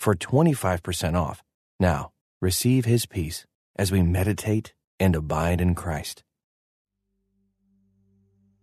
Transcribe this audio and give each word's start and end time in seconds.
for 0.00 0.14
25% 0.14 1.14
off. 1.14 1.42
Now, 1.78 2.10
receive 2.40 2.86
his 2.86 3.04
peace 3.04 3.44
as 3.76 3.92
we 3.92 4.02
meditate 4.02 4.72
and 4.98 5.14
abide 5.14 5.60
in 5.60 5.74
Christ. 5.74 6.24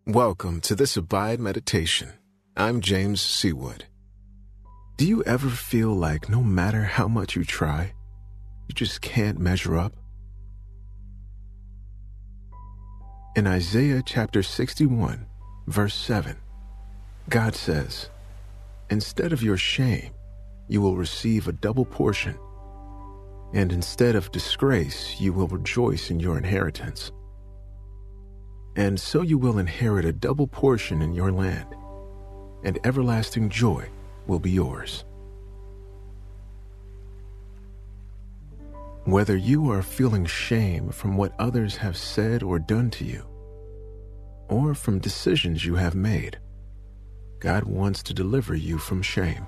Welcome 0.07 0.61
to 0.61 0.73
this 0.73 0.97
Abide 0.97 1.39
Meditation. 1.39 2.13
I'm 2.55 2.81
James 2.81 3.21
Seawood. 3.21 3.83
Do 4.97 5.05
you 5.05 5.23
ever 5.25 5.49
feel 5.49 5.93
like 5.93 6.27
no 6.27 6.41
matter 6.41 6.83
how 6.83 7.07
much 7.07 7.35
you 7.35 7.43
try, 7.43 7.93
you 8.67 8.73
just 8.73 9.01
can't 9.01 9.37
measure 9.37 9.77
up? 9.77 9.93
In 13.35 13.45
Isaiah 13.45 14.01
chapter 14.03 14.41
61, 14.41 15.27
verse 15.67 15.93
7, 15.93 16.35
God 17.29 17.53
says, 17.53 18.09
Instead 18.89 19.33
of 19.33 19.43
your 19.43 19.57
shame, 19.57 20.13
you 20.67 20.81
will 20.81 20.95
receive 20.97 21.47
a 21.47 21.53
double 21.53 21.85
portion. 21.85 22.37
And 23.53 23.71
instead 23.71 24.15
of 24.15 24.31
disgrace, 24.31 25.19
you 25.19 25.31
will 25.31 25.47
rejoice 25.47 26.11
in 26.11 26.19
your 26.19 26.37
inheritance. 26.37 27.11
And 28.75 28.99
so 28.99 29.21
you 29.21 29.37
will 29.37 29.57
inherit 29.57 30.05
a 30.05 30.13
double 30.13 30.47
portion 30.47 31.01
in 31.01 31.13
your 31.13 31.31
land, 31.31 31.73
and 32.63 32.77
everlasting 32.83 33.49
joy 33.49 33.87
will 34.27 34.39
be 34.39 34.51
yours. 34.51 35.03
Whether 39.05 39.37
you 39.37 39.71
are 39.71 39.81
feeling 39.81 40.25
shame 40.25 40.89
from 40.89 41.15
what 41.15 41.33
others 41.39 41.77
have 41.77 41.95
said 41.95 42.43
or 42.43 42.59
done 42.59 42.91
to 42.91 43.05
you, 43.05 43.25
or 44.49 44.75
from 44.75 44.99
decisions 44.99 45.65
you 45.65 45.75
have 45.75 45.95
made, 45.95 46.37
God 47.39 47.63
wants 47.63 48.03
to 48.03 48.13
deliver 48.13 48.53
you 48.53 48.77
from 48.77 49.01
shame. 49.01 49.47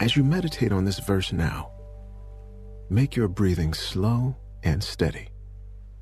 As 0.00 0.16
you 0.16 0.24
meditate 0.24 0.72
on 0.72 0.86
this 0.86 0.98
verse 0.98 1.30
now, 1.30 1.72
make 2.88 3.16
your 3.16 3.28
breathing 3.28 3.74
slow 3.74 4.34
and 4.62 4.82
steady 4.82 5.28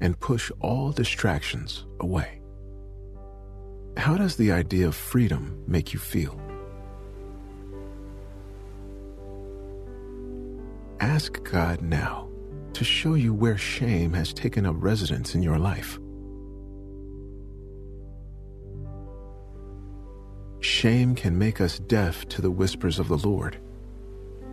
and 0.00 0.18
push 0.20 0.52
all 0.60 0.92
distractions 0.92 1.84
away. 1.98 2.40
How 3.96 4.16
does 4.16 4.36
the 4.36 4.52
idea 4.52 4.86
of 4.86 4.94
freedom 4.94 5.64
make 5.66 5.92
you 5.92 5.98
feel? 5.98 6.40
Ask 11.00 11.42
God 11.42 11.82
now 11.82 12.28
to 12.74 12.84
show 12.84 13.14
you 13.14 13.34
where 13.34 13.58
shame 13.58 14.12
has 14.12 14.32
taken 14.32 14.64
up 14.64 14.76
residence 14.78 15.34
in 15.34 15.42
your 15.42 15.58
life. 15.58 15.98
Shame 20.60 21.16
can 21.16 21.36
make 21.36 21.60
us 21.60 21.80
deaf 21.80 22.28
to 22.28 22.40
the 22.40 22.50
whispers 22.52 23.00
of 23.00 23.08
the 23.08 23.18
Lord 23.18 23.58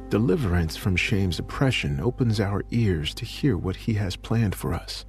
Deliverance 0.10 0.78
from 0.78 0.96
shame's 0.96 1.40
oppression 1.40 2.00
opens 2.00 2.40
our 2.40 2.64
ears 2.70 3.14
to 3.16 3.26
hear 3.26 3.58
what 3.58 3.76
He 3.76 3.96
has 3.96 4.16
planned 4.16 4.54
for 4.54 4.74
us. 4.74 5.04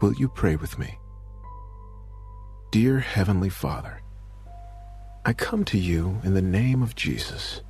Will 0.00 0.14
you 0.14 0.28
pray 0.28 0.54
with 0.54 0.78
me? 0.78 0.98
Dear 2.70 3.00
Heavenly 3.00 3.48
Father, 3.48 4.00
I 5.24 5.32
come 5.32 5.64
to 5.66 5.78
you 5.78 6.20
in 6.22 6.34
the 6.34 6.42
name 6.42 6.82
of 6.82 6.94
Jesus. 6.94 7.62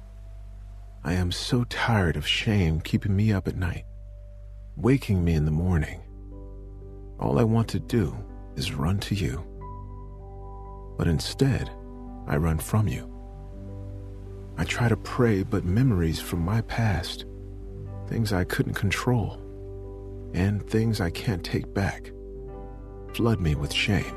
I 1.02 1.14
am 1.14 1.32
so 1.32 1.64
tired 1.64 2.16
of 2.16 2.26
shame 2.26 2.80
keeping 2.80 3.16
me 3.16 3.32
up 3.32 3.48
at 3.48 3.56
night, 3.56 3.84
waking 4.76 5.24
me 5.24 5.34
in 5.34 5.44
the 5.44 5.50
morning. 5.50 6.02
All 7.18 7.38
I 7.38 7.44
want 7.44 7.68
to 7.68 7.80
do 7.80 8.16
is 8.56 8.74
run 8.74 8.98
to 9.00 9.14
you. 9.14 9.42
But 10.98 11.08
instead, 11.08 11.70
I 12.26 12.36
run 12.36 12.58
from 12.58 12.88
you. 12.88 13.13
I 14.56 14.64
try 14.64 14.88
to 14.88 14.96
pray, 14.96 15.42
but 15.42 15.64
memories 15.64 16.20
from 16.20 16.44
my 16.44 16.60
past, 16.62 17.24
things 18.06 18.32
I 18.32 18.44
couldn't 18.44 18.74
control, 18.74 19.40
and 20.32 20.62
things 20.68 21.00
I 21.00 21.10
can't 21.10 21.42
take 21.42 21.72
back, 21.74 22.12
flood 23.14 23.40
me 23.40 23.54
with 23.56 23.72
shame. 23.72 24.14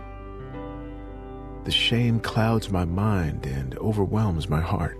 The 1.63 1.71
shame 1.71 2.19
clouds 2.19 2.69
my 2.69 2.85
mind 2.85 3.45
and 3.45 3.77
overwhelms 3.79 4.47
my 4.47 4.61
heart. 4.61 4.97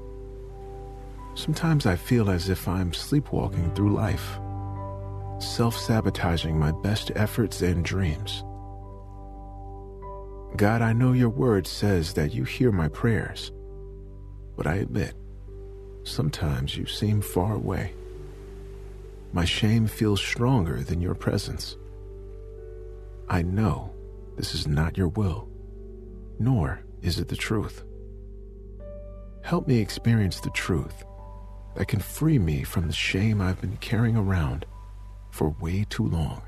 Sometimes 1.36 1.86
I 1.86 1.96
feel 1.96 2.32
as 2.32 2.50
if 2.50 2.68
I'm 2.68 2.92
sleepwalking 2.92 3.74
through 3.76 3.94
life, 3.94 4.40
self 5.40 5.78
sabotaging 5.78 6.58
my 6.58 6.72
best 6.72 7.12
efforts 7.16 7.62
and 7.62 7.86
dreams. 7.86 8.44
God, 10.56 10.82
I 10.82 10.94
know 10.94 11.14
your 11.14 11.30
word 11.30 11.68
says 11.68 12.14
that 12.14 12.34
you 12.34 12.44
hear 12.44 12.72
my 12.72 12.88
prayers, 12.88 13.52
but 14.56 14.66
I 14.66 14.76
admit, 14.76 15.14
Sometimes 16.08 16.78
you 16.78 16.86
seem 16.86 17.22
far 17.22 17.54
away. 17.54 17.92
My 19.34 19.44
shame 19.44 19.88
feels 19.88 20.22
stronger 20.22 20.82
than 20.82 21.02
your 21.02 21.14
presence. 21.14 21.76
I 23.28 23.42
know 23.42 23.92
this 24.38 24.56
is 24.56 24.66
not 24.66 24.98
your 24.98 25.10
will, 25.10 25.50
nor 26.40 26.80
is 27.02 27.20
it 27.20 27.28
the 27.28 27.36
truth. 27.36 27.84
Help 29.44 29.68
me 29.68 29.80
experience 29.80 30.40
the 30.40 30.50
truth 30.52 31.04
that 31.76 31.90
can 31.90 32.00
free 32.00 32.40
me 32.40 32.64
from 32.64 32.88
the 32.88 32.94
shame 32.94 33.42
I've 33.42 33.60
been 33.60 33.78
carrying 33.78 34.16
around 34.16 34.66
for 35.30 35.56
way 35.60 35.86
too 35.90 36.08
long. 36.08 36.42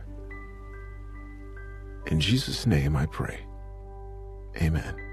In 2.07 2.21
Jesus' 2.21 2.65
name 2.65 2.95
I 2.95 3.07
pray. 3.07 3.41
Amen. 4.61 5.08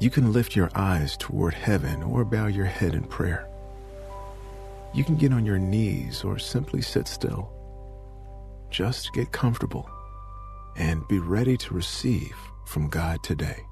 You 0.00 0.08
can 0.08 0.32
lift 0.32 0.56
your 0.56 0.70
eyes 0.74 1.14
toward 1.18 1.52
heaven 1.52 2.02
or 2.02 2.24
bow 2.24 2.46
your 2.46 2.64
head 2.64 2.94
in 2.94 3.04
prayer. 3.04 3.46
You 4.94 5.04
can 5.04 5.16
get 5.16 5.30
on 5.30 5.44
your 5.44 5.58
knees 5.58 6.24
or 6.24 6.38
simply 6.38 6.80
sit 6.80 7.06
still. 7.06 7.52
Just 8.70 9.12
get 9.12 9.30
comfortable 9.30 9.88
and 10.74 11.06
be 11.06 11.18
ready 11.18 11.58
to 11.58 11.74
receive 11.74 12.34
from 12.64 12.88
God 12.88 13.22
today. 13.22 13.62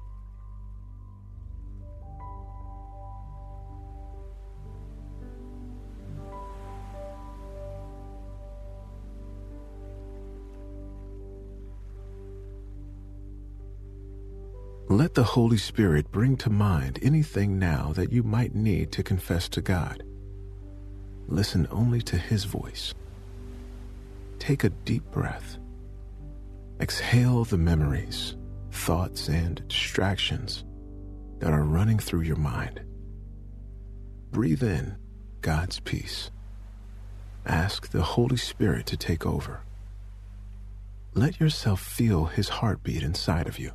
Let 15.09 15.15
the 15.15 15.23
Holy 15.23 15.57
Spirit 15.57 16.11
bring 16.11 16.37
to 16.37 16.51
mind 16.51 16.99
anything 17.01 17.57
now 17.57 17.93
that 17.93 18.11
you 18.11 18.21
might 18.21 18.53
need 18.53 18.91
to 18.91 19.01
confess 19.01 19.49
to 19.49 19.59
God. 19.59 20.03
Listen 21.25 21.67
only 21.71 21.99
to 22.03 22.15
His 22.15 22.43
voice. 22.43 22.93
Take 24.37 24.63
a 24.63 24.69
deep 24.69 25.01
breath. 25.09 25.57
Exhale 26.79 27.43
the 27.43 27.57
memories, 27.57 28.35
thoughts, 28.69 29.29
and 29.29 29.67
distractions 29.67 30.63
that 31.39 31.53
are 31.53 31.63
running 31.63 31.97
through 31.97 32.21
your 32.21 32.35
mind. 32.35 32.79
Breathe 34.29 34.61
in 34.61 34.95
God's 35.41 35.79
peace. 35.79 36.29
Ask 37.47 37.89
the 37.89 38.03
Holy 38.03 38.37
Spirit 38.37 38.85
to 38.85 38.95
take 38.95 39.25
over. 39.25 39.61
Let 41.15 41.39
yourself 41.39 41.81
feel 41.81 42.25
His 42.25 42.49
heartbeat 42.49 43.01
inside 43.01 43.47
of 43.47 43.57
you. 43.57 43.71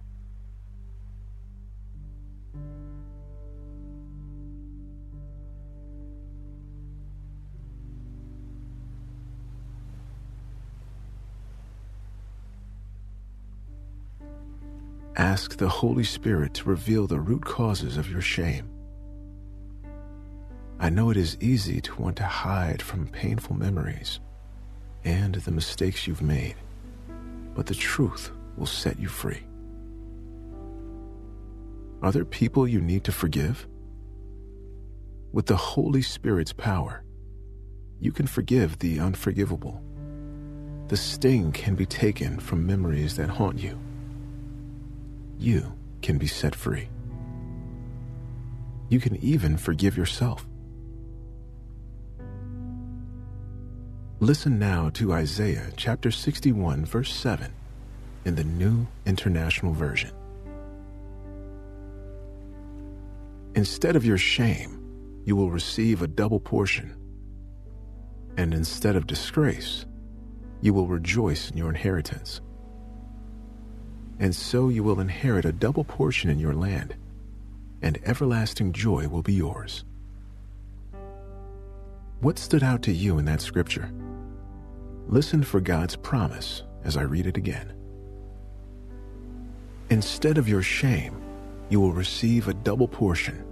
Ask 15.17 15.59
the 15.59 15.69
Holy 15.69 16.03
Spirit 16.03 16.55
to 16.55 16.69
reveal 16.69 17.07
the 17.07 17.21
root 17.21 17.45
causes 17.45 17.97
of 17.97 18.11
your 18.11 18.21
shame. 18.21 18.69
I 20.81 20.91
know 20.91 21.11
it 21.11 21.17
is 21.17 21.37
easy 21.41 21.81
to 21.83 21.95
want 22.03 22.17
to 22.17 22.25
hide 22.25 22.83
from 22.83 23.07
painful 23.07 23.57
memories 23.57 24.19
and 25.05 25.37
the 25.37 25.53
mistakes 25.53 26.09
you've 26.09 26.23
made, 26.23 26.57
but 27.55 27.67
the 27.67 27.77
truth 27.77 28.33
will 28.57 28.67
set 28.67 28.99
you 28.99 29.07
free. 29.07 29.45
Are 32.03 32.13
there 32.13 32.25
people 32.25 32.69
you 32.69 32.81
need 32.81 33.05
to 33.05 33.13
forgive? 33.13 33.67
With 35.33 35.47
the 35.47 35.57
Holy 35.57 36.03
Spirit's 36.03 36.53
power, 36.53 37.05
you 37.99 38.13
can 38.13 38.27
forgive 38.27 38.79
the 38.79 39.01
unforgivable. 39.01 39.83
The 40.89 40.97
sting 40.97 41.53
can 41.53 41.75
be 41.75 41.87
taken 41.87 42.39
from 42.39 42.67
memories 42.67 43.17
that 43.17 43.31
haunt 43.31 43.59
you. 43.59 43.79
You 45.39 45.73
can 46.03 46.19
be 46.19 46.27
set 46.27 46.55
free. 46.55 46.89
You 48.91 49.01
can 49.01 49.17
even 49.17 49.57
forgive 49.57 49.97
yourself. 49.97 50.47
Listen 54.21 54.59
now 54.59 54.91
to 54.91 55.13
Isaiah 55.13 55.73
chapter 55.77 56.11
61, 56.11 56.85
verse 56.85 57.13
7 57.13 57.53
in 58.25 58.35
the 58.35 58.45
New 58.45 58.87
International 59.05 59.73
Version. 59.73 60.13
Instead 63.55 63.95
of 63.95 64.05
your 64.05 64.19
shame, 64.19 64.81
you 65.25 65.37
will 65.37 65.51
receive 65.51 66.03
a 66.03 66.09
double 66.09 66.41
portion. 66.41 66.97
And 68.37 68.53
instead 68.53 68.97
of 68.97 69.07
disgrace, 69.07 69.87
you 70.61 70.75
will 70.75 70.87
rejoice 70.87 71.51
in 71.51 71.57
your 71.57 71.69
inheritance. 71.69 72.41
And 74.19 74.35
so 74.35 74.69
you 74.69 74.83
will 74.83 75.01
inherit 75.01 75.45
a 75.45 75.53
double 75.53 75.85
portion 75.85 76.31
in 76.31 76.39
your 76.39 76.55
land, 76.55 76.95
and 77.83 77.99
everlasting 78.05 78.73
joy 78.73 79.07
will 79.09 79.23
be 79.23 79.35
yours. 79.35 79.85
What 82.21 82.39
stood 82.39 82.63
out 82.63 82.83
to 82.83 82.93
you 82.93 83.19
in 83.19 83.25
that 83.27 83.41
scripture? 83.41 83.93
Listen 85.07 85.43
for 85.43 85.61
God's 85.61 85.97
promise 85.97 86.63
as 86.83 86.97
I 86.97 87.03
read 87.03 87.27
it 87.27 87.37
again. 87.37 87.73
Instead 89.91 90.39
of 90.39 90.49
your 90.49 90.63
shame, 90.63 91.24
you 91.69 91.81
will 91.81 91.93
receive 91.93 92.49
a 92.49 92.55
double 92.55 92.89
portion, 92.89 93.45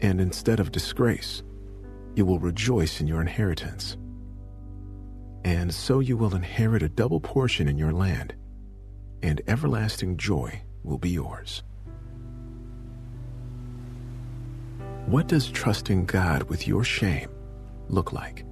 and 0.00 0.20
instead 0.20 0.60
of 0.60 0.72
disgrace, 0.72 1.42
you 2.14 2.24
will 2.24 2.38
rejoice 2.38 3.00
in 3.00 3.06
your 3.06 3.20
inheritance. 3.20 3.96
And 5.44 5.72
so 5.72 6.00
you 6.00 6.16
will 6.16 6.34
inherit 6.34 6.82
a 6.82 6.88
double 6.88 7.20
portion 7.20 7.68
in 7.68 7.78
your 7.78 7.92
land, 7.92 8.34
and 9.22 9.40
everlasting 9.46 10.16
joy 10.16 10.62
will 10.82 10.98
be 10.98 11.10
yours. 11.10 11.62
What 15.06 15.28
does 15.28 15.50
trusting 15.50 16.06
God 16.06 16.44
with 16.44 16.68
your 16.68 16.84
shame 16.84 17.30
look 17.88 18.12
like? 18.12 18.44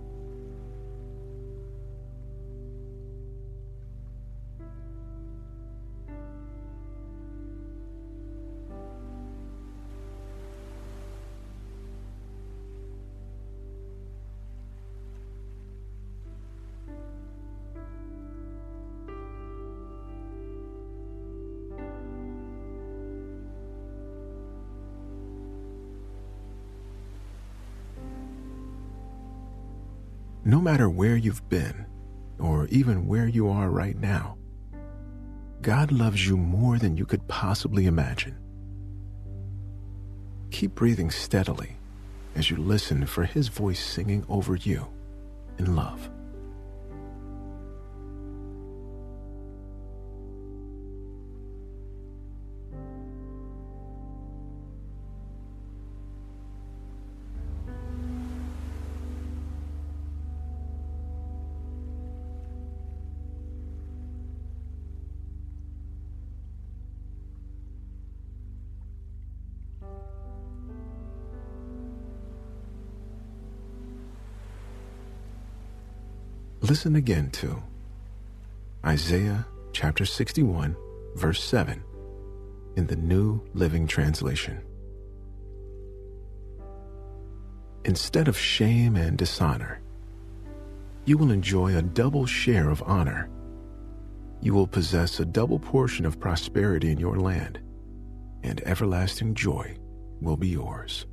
No 30.49 30.63
matter 30.63 30.89
where 30.89 31.15
you've 31.15 31.47
been, 31.51 31.85
or 32.39 32.69
even 32.69 33.07
where 33.07 33.27
you 33.27 33.51
are 33.51 33.69
right 33.69 33.99
now, 33.99 34.39
God 35.61 35.93
loves 35.93 36.27
you 36.27 36.39
more 36.39 36.79
than 36.79 36.97
you 36.97 37.05
could 37.05 37.29
possibly 37.29 37.85
imagine. 37.85 38.35
Keep 40.51 40.75
breathing 40.75 41.11
steadily 41.11 41.77
as 42.35 42.51
you 42.51 42.57
listen 42.57 43.05
for 43.05 43.25
His 43.25 43.49
voice 43.49 43.79
singing 43.79 44.25
over 44.27 44.57
you 44.57 44.87
in 45.59 45.77
love. 45.77 46.09
Listen 76.61 76.97
again 76.97 77.31
to 77.31 77.63
Isaiah 78.85 79.47
chapter 79.73 80.05
61, 80.05 80.77
verse 81.15 81.43
7 81.43 81.85
in 82.75 82.87
the 82.89 82.97
New 82.97 83.41
Living 83.55 83.87
Translation. 83.87 84.61
Instead 87.85 88.27
of 88.27 88.37
shame 88.37 88.97
and 88.97 89.17
dishonor, 89.17 89.81
you 91.05 91.17
will 91.17 91.31
enjoy 91.31 91.77
a 91.77 91.83
double 91.83 92.27
share 92.27 92.71
of 92.71 92.83
honor. 92.85 93.31
You 94.41 94.53
will 94.53 94.67
possess 94.67 95.21
a 95.21 95.25
double 95.25 95.61
portion 95.61 96.05
of 96.05 96.19
prosperity 96.19 96.91
in 96.91 96.99
your 96.99 97.21
land, 97.21 97.61
and 98.43 98.61
everlasting 98.67 99.35
joy 99.35 99.77
will 100.21 100.37
be 100.37 100.49
yours. 100.49 101.07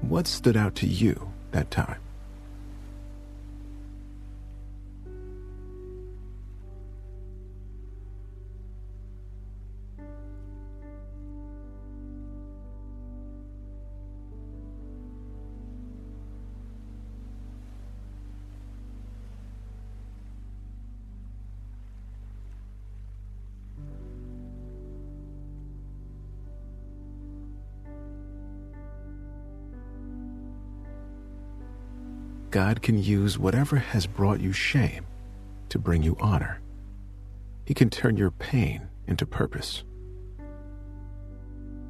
What 0.00 0.26
stood 0.26 0.56
out 0.56 0.74
to 0.76 0.88
you 0.88 1.32
that 1.52 1.70
time? 1.70 2.00
God 32.56 32.80
can 32.80 32.96
use 32.96 33.38
whatever 33.38 33.76
has 33.76 34.06
brought 34.06 34.40
you 34.40 34.50
shame 34.50 35.04
to 35.68 35.78
bring 35.78 36.02
you 36.02 36.16
honor. 36.18 36.62
He 37.66 37.74
can 37.74 37.90
turn 37.90 38.16
your 38.16 38.30
pain 38.30 38.88
into 39.06 39.26
purpose. 39.26 39.84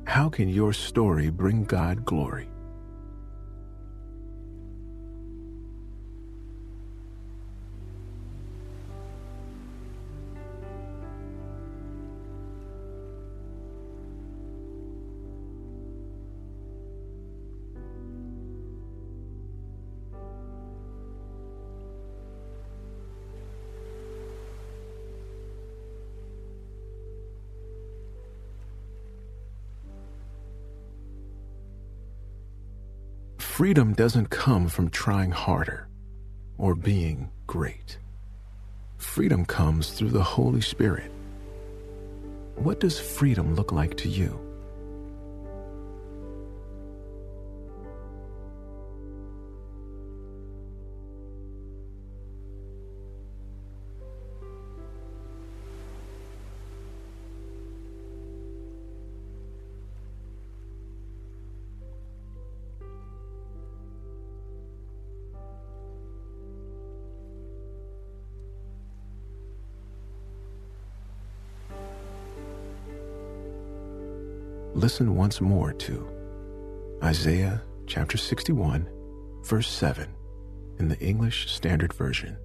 How 0.09 0.29
can 0.29 0.49
your 0.49 0.73
story 0.73 1.31
bring 1.31 1.67
God 1.67 2.05
glory? 2.05 2.49
Freedom 33.57 33.95
doesn't 33.95 34.27
come 34.27 34.69
from 34.69 34.91
trying 34.91 35.31
harder 35.31 35.89
or 36.59 36.75
being 36.75 37.31
great. 37.47 37.97
Freedom 38.99 39.47
comes 39.47 39.93
through 39.93 40.11
the 40.11 40.23
Holy 40.23 40.61
Spirit. 40.61 41.11
What 42.57 42.81
does 42.81 43.01
freedom 43.01 43.55
look 43.55 43.73
like 43.73 43.97
to 43.97 44.11
you? 44.11 44.46
Listen 74.77 75.17
once 75.17 75.41
more 75.41 75.73
to 75.73 76.07
Isaiah 77.03 77.63
chapter 77.87 78.19
61, 78.19 78.87
verse 79.43 79.71
7 79.71 80.07
in 80.79 80.89
the 80.89 80.99
English 80.99 81.51
Standard 81.51 81.95
Version. 81.95 82.37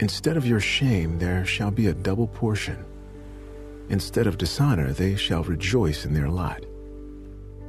Instead 0.00 0.36
of 0.36 0.46
your 0.46 0.60
shame, 0.60 1.18
there 1.18 1.46
shall 1.46 1.70
be 1.70 1.86
a 1.86 1.94
double 1.94 2.26
portion. 2.26 2.84
Instead 3.88 4.26
of 4.26 4.36
dishonor, 4.36 4.92
they 4.92 5.16
shall 5.16 5.42
rejoice 5.42 6.04
in 6.04 6.12
their 6.12 6.28
lot. 6.28 6.66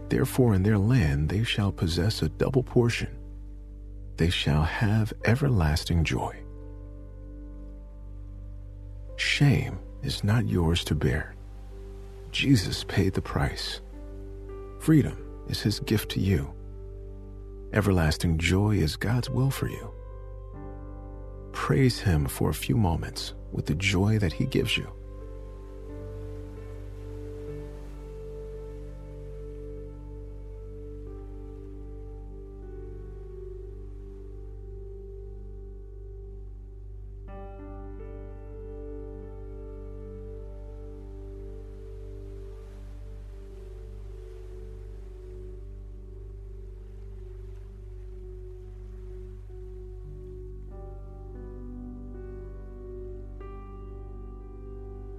Therefore, 0.10 0.56
in 0.56 0.63
their 0.63 0.77
land 0.77 1.30
they 1.30 1.44
shall 1.44 1.72
possess 1.72 2.22
a 2.22 2.27
double 2.27 2.63
portion. 2.63 3.15
They 4.18 4.30
shall 4.30 4.63
have 4.63 5.13
everlasting 5.24 6.04
joy. 6.04 6.38
Shame 9.15 9.80
is 10.04 10.24
not 10.24 10.48
yours 10.48 10.84
to 10.86 10.96
bear. 10.96 11.35
Jesus 12.36 12.84
paid 12.84 13.13
the 13.13 13.22
price. 13.22 13.80
Freedom 14.80 15.18
is 15.48 15.62
his 15.62 15.80
gift 15.80 16.12
to 16.12 16.20
you. 16.20 16.54
Everlasting 17.72 18.38
joy 18.38 18.75
is 18.75 18.98
God's 18.98 19.30
will 19.30 19.50
for 19.50 19.70
you. 19.70 19.89
Praise 21.54 21.98
him 21.98 22.25
for 22.25 22.50
a 22.50 22.54
few 22.54 22.75
moments 22.75 23.36
with 23.54 23.68
the 23.68 23.75
joy 23.75 24.20
that 24.20 24.34
he 24.34 24.46
gives 24.48 24.75
you. 24.75 24.92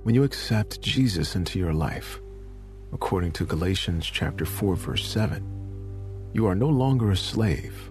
When 0.06 0.14
you 0.14 0.22
accept 0.22 0.80
Jesus 0.80 1.34
into 1.34 1.58
your 1.58 1.72
life, 1.74 2.20
according 2.92 3.32
to 3.32 3.44
Galatians 3.44 4.06
chapter 4.06 4.46
4 4.46 4.76
verse 4.76 5.04
7, 5.04 6.30
you 6.32 6.46
are 6.46 6.54
no 6.54 6.68
longer 6.68 7.10
a 7.10 7.16
slave, 7.16 7.90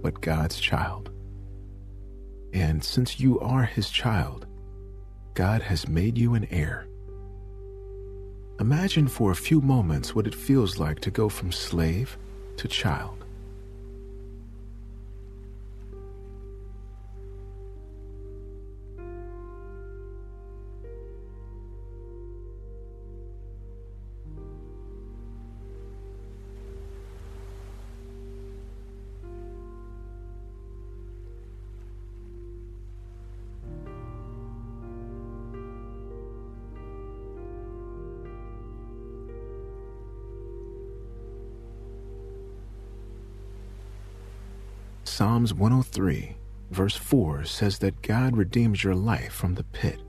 but 0.00 0.20
God's 0.20 0.60
child. 0.60 1.10
And 2.52 2.84
since 2.84 3.18
you 3.18 3.40
are 3.40 3.64
his 3.64 3.90
child, 3.90 4.46
God 5.34 5.60
has 5.60 5.88
made 5.88 6.16
you 6.16 6.34
an 6.34 6.46
heir. 6.52 6.86
Imagine 8.60 9.08
for 9.08 9.32
a 9.32 9.42
few 9.48 9.60
moments 9.60 10.14
what 10.14 10.28
it 10.28 10.34
feels 10.36 10.78
like 10.78 11.00
to 11.00 11.10
go 11.10 11.28
from 11.28 11.50
slave 11.50 12.16
to 12.58 12.68
child. 12.68 13.19
Psalms 45.10 45.52
103, 45.52 46.36
verse 46.70 46.94
4 46.94 47.44
says 47.44 47.80
that 47.80 48.00
God 48.00 48.36
redeems 48.36 48.84
your 48.84 48.94
life 48.94 49.32
from 49.32 49.54
the 49.54 49.64
pit 49.64 50.00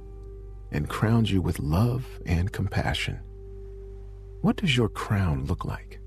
and 0.71 0.87
crowns 0.87 1.31
you 1.31 1.41
with 1.41 1.57
love 1.57 2.05
and 2.27 2.51
compassion. 2.51 3.19
What 4.41 4.57
does 4.57 4.77
your 4.77 4.89
crown 4.89 5.45
look 5.45 5.65
like? 5.65 5.99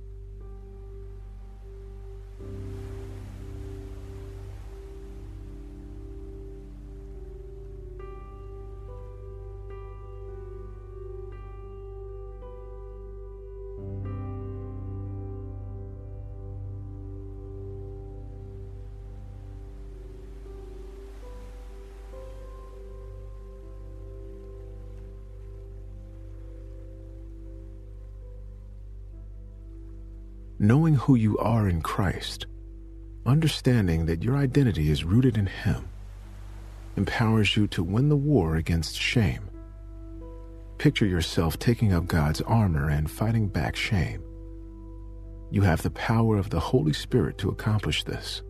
Knowing 30.59 30.95
who 30.95 31.15
you 31.15 31.37
are 31.39 31.69
in 31.69 31.83
Christ, 31.83 32.47
understanding 33.27 34.07
that 34.07 34.23
your 34.23 34.37
identity 34.37 34.91
is 34.91 35.05
rooted 35.05 35.37
in 35.37 35.47
Him, 35.47 35.89
empowers 36.97 37.57
you 37.57 37.67
to 37.69 37.83
win 37.83 38.09
the 38.09 38.17
war 38.17 38.57
against 38.57 38.97
shame. 38.97 39.51
Picture 40.79 41.07
yourself 41.07 41.59
taking 41.59 41.93
up 41.93 42.07
God's 42.07 42.41
armor 42.43 42.89
and 42.89 43.11
fighting 43.11 43.49
back 43.49 43.77
shame. 43.77 44.23
You 45.51 45.63
have 45.63 45.83
the 45.83 45.91
power 45.91 46.37
of 46.37 46.51
the 46.51 46.61
Holy 46.61 46.93
Spirit 46.93 47.39
to 47.39 47.49
accomplish 47.49 48.05
this. 48.05 48.43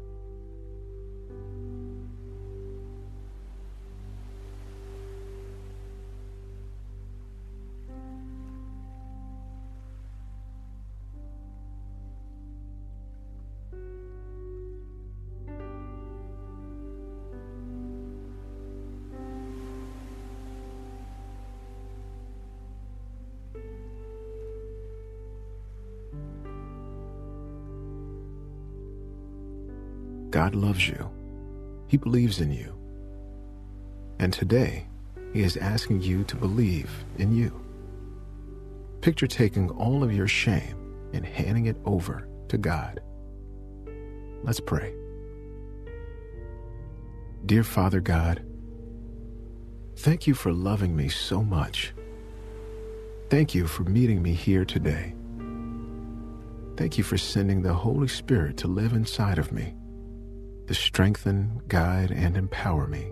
God 30.35 30.57
loves 30.57 30.89
you. 30.89 31.11
He 31.87 31.97
believes 31.97 32.41
in 32.41 32.51
you. 32.51 32.77
And 34.19 34.33
today, 34.33 34.89
He 35.33 35.43
is 35.43 35.57
asking 35.57 36.03
you 36.03 36.25
to 36.25 36.35
believe 36.35 36.91
in 37.19 37.35
you. 37.35 37.65
Picture 39.01 39.29
taking 39.29 39.71
all 39.71 40.03
of 40.03 40.13
your 40.13 40.27
shame 40.27 40.77
and 41.13 41.25
handing 41.25 41.67
it 41.67 41.77
over 41.85 42.29
to 42.49 42.59
God. 42.59 43.01
Let's 44.43 44.59
pray. 44.59 44.93
Dear 47.47 47.63
Father 47.63 48.01
God, 48.01 48.45
thank 49.99 50.27
you 50.27 50.35
for 50.35 50.53
loving 50.53 50.97
me 50.97 51.09
so 51.09 51.45
much. 51.45 51.93
Thank 53.31 53.55
you 53.55 53.67
for 53.67 53.85
meeting 53.85 54.23
me 54.23 54.33
here 54.33 54.65
today. 54.65 55.15
Thank 56.77 56.99
you 56.99 57.05
for 57.05 57.17
sending 57.17 57.63
the 57.63 57.75
Holy 57.75 58.09
Spirit 58.09 58.57
to 58.59 58.69
live 58.69 58.93
inside 58.93 59.39
of 59.39 59.53
me 59.53 59.75
to 60.67 60.75
strengthen, 60.75 61.61
guide, 61.69 62.11
and 62.11 62.37
empower 62.37 62.87
me, 62.87 63.11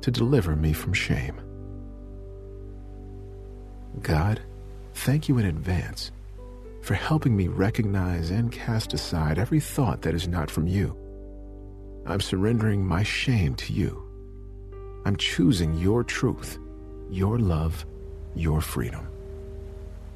to 0.00 0.10
deliver 0.10 0.54
me 0.54 0.72
from 0.72 0.92
shame. 0.92 1.40
God, 4.02 4.40
thank 4.94 5.28
you 5.28 5.38
in 5.38 5.46
advance 5.46 6.12
for 6.82 6.94
helping 6.94 7.36
me 7.36 7.48
recognize 7.48 8.30
and 8.30 8.52
cast 8.52 8.94
aside 8.94 9.38
every 9.38 9.58
thought 9.58 10.02
that 10.02 10.14
is 10.14 10.28
not 10.28 10.50
from 10.50 10.66
you. 10.66 10.96
I'm 12.06 12.20
surrendering 12.20 12.86
my 12.86 13.02
shame 13.02 13.54
to 13.56 13.72
you. 13.72 14.02
I'm 15.04 15.16
choosing 15.16 15.74
your 15.74 16.04
truth, 16.04 16.58
your 17.10 17.38
love, 17.38 17.84
your 18.36 18.60
freedom. 18.60 19.08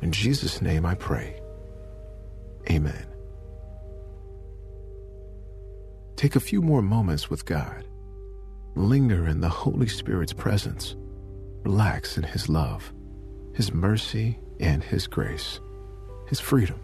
In 0.03 0.13
Jesus' 0.13 0.63
name 0.63 0.87
I 0.87 0.95
pray. 0.95 1.41
Amen. 2.71 3.07
Take 6.17 6.37
a 6.37 6.41
few 6.41 6.61
more 6.61 6.83
moments 6.83 7.31
with 7.31 7.47
God. 7.47 7.87
Linger 8.77 9.27
in 9.27 9.41
the 9.41 9.49
Holy 9.49 9.89
Spirit's 9.89 10.33
presence. 10.33 10.97
Relax 11.65 12.17
in 12.17 12.23
His 12.23 12.49
love, 12.49 12.93
His 13.55 13.73
mercy, 13.73 14.39
and 14.61 14.83
His 14.85 15.07
grace, 15.07 15.61
His 16.29 16.41
freedom. 16.41 16.79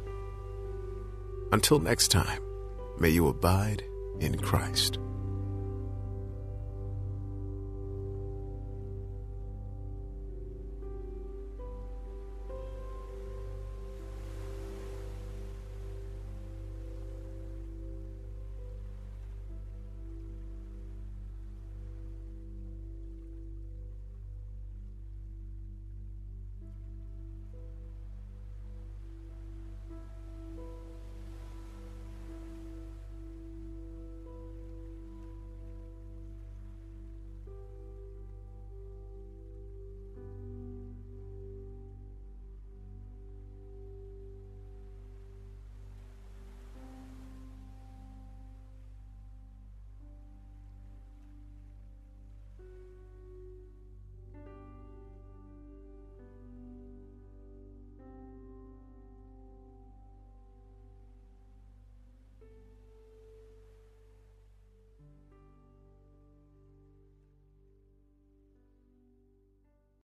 Until 1.52 1.78
next 1.78 2.08
time, 2.08 2.42
may 2.98 3.10
you 3.10 3.28
abide 3.28 3.84
in 4.20 4.38
Christ. 4.38 4.98